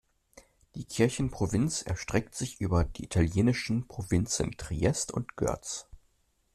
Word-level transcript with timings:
Die 0.73 0.85
Kirchenprovinz 0.85 1.83
erstreckt 1.83 2.33
sich 2.33 2.59
über 2.59 2.85
die 2.85 3.03
italienischen 3.03 3.87
Provinzen 3.87 4.53
"Triest" 4.57 5.11
und 5.11 5.37
"Görz". 5.37 5.85